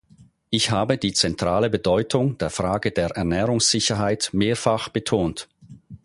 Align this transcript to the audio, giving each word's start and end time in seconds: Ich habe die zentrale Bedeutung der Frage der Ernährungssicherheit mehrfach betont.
Ich 0.49 0.71
habe 0.71 0.97
die 0.97 1.13
zentrale 1.13 1.69
Bedeutung 1.69 2.35
der 2.39 2.49
Frage 2.49 2.89
der 2.91 3.11
Ernährungssicherheit 3.11 4.31
mehrfach 4.33 4.89
betont. 4.89 5.47